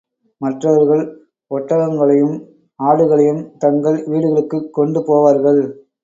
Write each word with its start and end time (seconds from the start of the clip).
மற்றவர்கள் 0.41 1.03
ஒட்டகங்களையும், 1.51 2.37
ஆடுகளையும் 2.79 3.57
தங்கள் 3.57 4.03
வீடுகளுக்குக் 4.05 4.73
கொண்டு 4.73 4.99
போவார்கள். 5.01 5.61